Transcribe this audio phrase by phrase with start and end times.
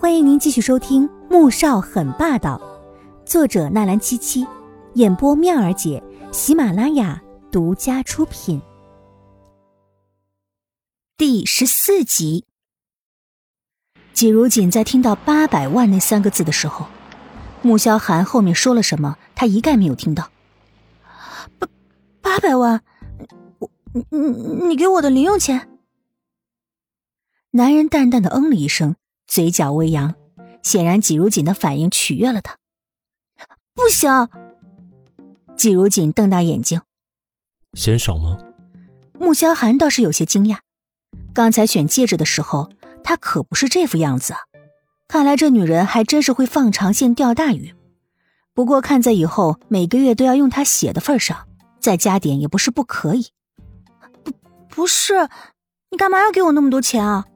[0.00, 2.56] 欢迎您继续收听《穆少很霸道》，
[3.28, 4.46] 作者纳兰七七，
[4.94, 6.00] 演播妙儿姐，
[6.30, 8.62] 喜马拉雅独家出品。
[11.16, 12.44] 第十四集，
[14.12, 16.86] 季如锦在听到“八百万”那三个字的时候，
[17.62, 20.30] 穆萧寒后面说了什么，他一概没有听到。
[21.58, 21.66] 八
[22.20, 22.84] 八百万，
[23.58, 25.68] 我你你你给我的零用钱。
[27.50, 28.94] 男人淡淡的嗯了一声。
[29.28, 30.14] 嘴角微扬，
[30.62, 32.56] 显然季如锦的反应取悦了他。
[33.74, 34.28] 不行，
[35.54, 36.80] 季如锦瞪大眼睛，
[37.74, 38.38] 嫌少吗？
[39.20, 40.58] 穆萧寒倒是有些惊讶，
[41.34, 42.70] 刚才选戒指的时候，
[43.04, 44.40] 他可不是这副样子啊。
[45.06, 47.74] 看来这女人还真是会放长线钓大鱼。
[48.54, 51.46] 不过看在以后每个月都要用他血的份上，
[51.78, 53.28] 再加点也不是不可以。
[54.24, 54.32] 不，
[54.68, 55.28] 不是，
[55.90, 57.26] 你干嘛要给我那么多钱啊？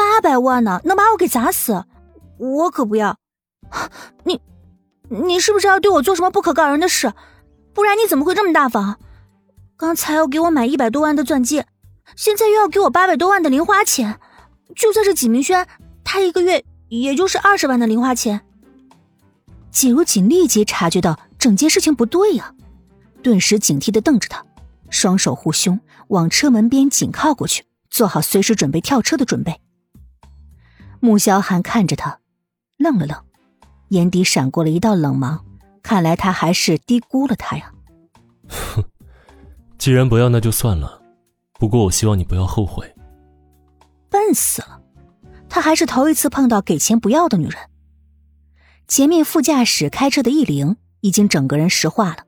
[0.00, 1.84] 八百万呢，能把我给砸死，
[2.38, 3.18] 我可不要！
[4.24, 4.40] 你，
[5.10, 7.12] 你是不是要对我做什么不可告人的事？
[7.74, 8.98] 不然你怎么会这么大方？
[9.76, 11.66] 刚才要给我买一百多万的钻戒，
[12.16, 14.18] 现在又要给我八百多万的零花钱，
[14.74, 15.66] 就算是纪明轩，
[16.02, 18.40] 他一个月也就是二十万的零花钱。
[19.70, 22.54] 季如锦立即察觉到整件事情不对呀，
[23.22, 24.42] 顿时警惕的瞪着他，
[24.88, 29.60] 双手护胸，往车门边紧靠过去，做好随时准备跳车的准备。
[31.00, 32.20] 穆萧寒看着他，
[32.76, 33.18] 愣了愣，
[33.88, 35.44] 眼底闪过了一道冷芒。
[35.82, 37.72] 看来他还是低估了他呀。
[38.48, 38.84] 哼，
[39.78, 41.00] 既然不要，那就算了。
[41.58, 42.94] 不过我希望你不要后悔。
[44.10, 44.80] 笨死了，
[45.48, 47.56] 他还是头一次碰到给钱不要的女人。
[48.86, 52.24] 前面副驾驶开车的易灵已经整个人石化了。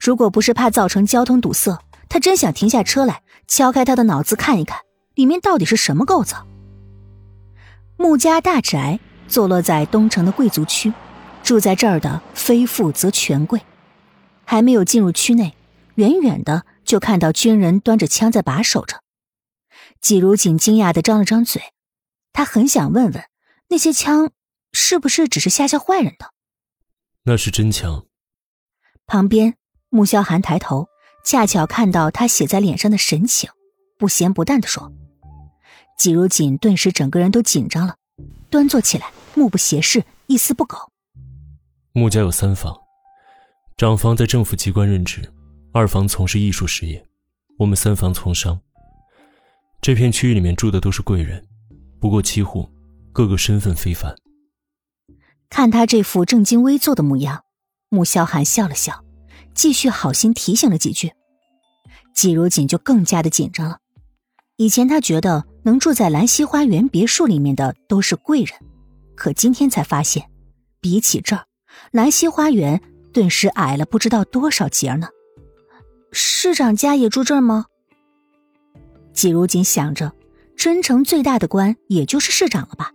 [0.00, 4.78] 如果不是怕造成交通堵塞，他真想停下车来敲开他的脑子看一看，
[5.14, 6.46] 里面到底是什么构造。
[7.96, 10.92] 穆家大宅坐落在东城的贵族区，
[11.42, 13.60] 住在这儿的非富则权贵。
[14.44, 15.54] 还没有进入区内，
[15.96, 19.02] 远远的就看到军人端着枪在把守着。
[20.00, 21.62] 季如锦惊讶的张了张嘴，
[22.32, 23.24] 他很想问问，
[23.68, 24.30] 那些枪
[24.72, 26.32] 是不是只是吓吓坏人的？
[27.24, 28.06] 那是真枪。
[29.06, 29.56] 旁边，
[29.88, 30.86] 穆萧寒抬头，
[31.24, 33.50] 恰巧看到他写在脸上的神情，
[33.98, 34.92] 不咸不淡的说。
[35.98, 37.96] 季如锦顿时整个人都紧张了，
[38.50, 40.76] 端坐起来，目不斜视，一丝不苟。
[41.92, 42.76] 穆家有三房，
[43.76, 45.22] 长房在政府机关任职，
[45.72, 47.02] 二房从事艺术事业，
[47.58, 48.60] 我们三房从商。
[49.80, 51.42] 这片区域里面住的都是贵人，
[52.00, 52.68] 不过七户，
[53.12, 54.14] 个个身份非凡。
[55.48, 57.44] 看他这副正襟危坐的模样，
[57.88, 59.04] 穆萧寒笑了笑，
[59.54, 61.12] 继续好心提醒了几句。
[62.14, 63.78] 季如锦就更加的紧张了。
[64.56, 68.56] 以前他觉得能住在兰溪花园别墅里面的都是贵人，
[69.16, 70.30] 可今天才发现，
[70.80, 71.44] 比起这儿，
[71.90, 72.80] 兰溪花园
[73.12, 75.08] 顿时矮了不知道多少截呢。
[76.12, 77.66] 市长家也住这儿吗？
[79.12, 80.12] 季如锦想着，
[80.56, 82.92] 春城最大的官也就是市长了吧？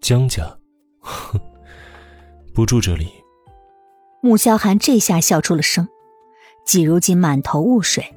[0.00, 0.56] 江家，
[1.00, 1.36] 哼，
[2.54, 3.08] 不住这里。
[4.22, 5.88] 穆萧寒这下笑出了声，
[6.64, 8.14] 季如锦满头雾水。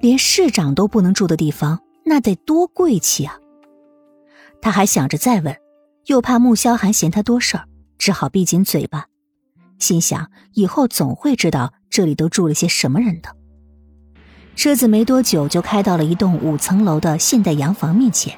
[0.00, 1.78] 连市长都不能住的地方，
[2.10, 3.38] 那得多贵气啊！
[4.60, 5.56] 他还想着再问，
[6.06, 7.66] 又怕穆萧寒嫌他多事儿，
[7.98, 9.06] 只好闭紧嘴巴，
[9.78, 13.36] 心想以后总会知道这里都住了些什么人的。
[14.56, 18.36] 车子没多久就开到了一栋五层楼的现代洋房面前，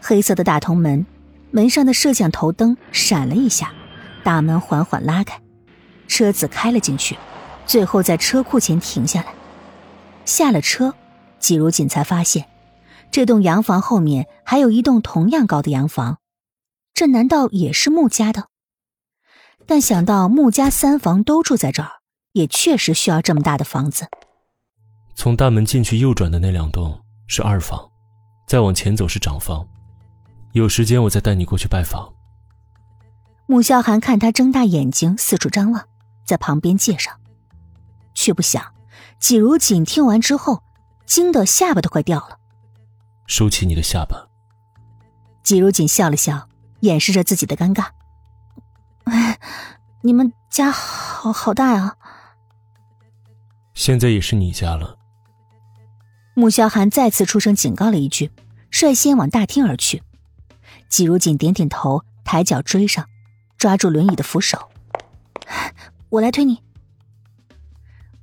[0.00, 1.04] 黑色的大铜门，
[1.50, 3.74] 门上的摄像头灯闪了一下，
[4.24, 5.38] 大门缓缓拉开，
[6.08, 7.18] 车子开了进去，
[7.66, 9.34] 最后在车库前停下来。
[10.24, 10.94] 下了车，
[11.38, 12.46] 季如锦才发现，
[13.12, 16.16] 这栋洋房后面还有一栋同样高的洋房，
[16.94, 18.46] 这难道也是穆家的？
[19.66, 21.90] 但想到穆家三房都住在这儿，
[22.32, 24.06] 也确实需要这么大的房子。
[25.14, 27.86] 从大门进去右转的那两栋是二房，
[28.48, 29.62] 再往前走是长房。
[30.52, 32.10] 有时间我再带你过去拜访。
[33.46, 35.86] 穆萧寒看他睁大眼睛四处张望，
[36.26, 37.12] 在旁边介绍，
[38.14, 38.64] 却不想。
[39.20, 40.62] 季如锦听完之后，
[41.04, 42.38] 惊得下巴都快掉了。
[43.32, 44.28] 收起你的下巴。
[45.42, 46.50] 季如锦笑了笑，
[46.80, 47.86] 掩饰着自己的尴尬。
[50.04, 51.96] 你们家好好大呀。
[53.72, 54.98] 现在也是你家了。
[56.34, 58.30] 穆萧寒再次出声警告了一句，
[58.70, 60.02] 率先往大厅而去。
[60.90, 63.08] 季如锦点点头，抬脚追上，
[63.56, 64.70] 抓住轮椅的扶手。
[66.10, 66.62] 我来推你。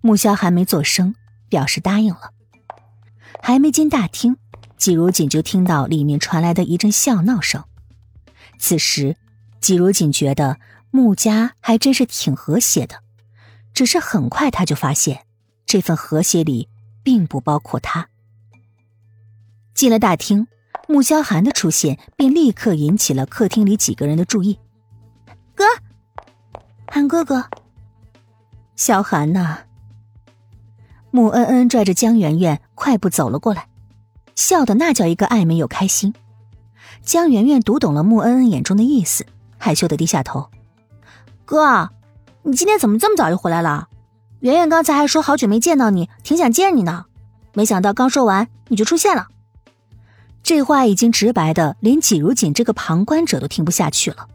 [0.01, 1.15] 穆萧寒没做声，
[1.49, 2.31] 表示答应了。
[3.41, 4.37] 还没进大厅，
[4.79, 7.63] 季如锦就听到里面传来的一阵笑闹声。
[8.57, 9.15] 此时，
[9.61, 10.57] 季如锦觉得
[10.89, 13.03] 穆家还真是挺和谐的，
[13.73, 15.25] 只是很快他就发现，
[15.65, 16.67] 这份和谐里
[17.03, 18.07] 并不包括他。
[19.73, 20.47] 进了大厅，
[20.87, 24.57] 穆萧寒的出现便立刻引起了客厅里几个人的注意。
[25.53, 25.63] 哥，
[26.87, 27.45] 韩哥哥，
[28.75, 29.59] 萧寒呐！
[31.11, 33.68] 穆恩恩拽着江圆圆快步走了过来，
[34.39, 36.13] 笑的那叫一个暧昧又开心。
[37.01, 39.25] 江圆圆读懂了穆恩恩眼中的意思，
[39.57, 40.49] 害羞的低下头
[41.43, 41.89] ：“哥，
[42.43, 43.89] 你今天怎么这么早就回来了？
[44.39, 47.05] 圆圆刚才还说好久没见到你，挺想见你呢。
[47.53, 49.27] 没想到刚说完你就出现了。”
[50.41, 54.29] 这话已经直白的连季如锦这个旁观者都听不下去了。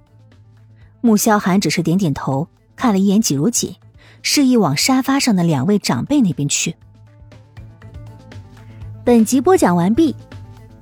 [1.00, 2.46] 穆萧寒只是点点头，
[2.76, 3.74] 看了一眼季如锦，
[4.20, 6.76] 示意往沙发上的两位长辈那边去。
[9.06, 10.16] 本集播讲完毕。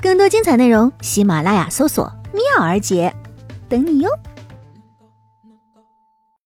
[0.00, 3.12] 更多精彩内容，喜马拉雅搜索“妙儿姐”，
[3.68, 4.08] 等你哟。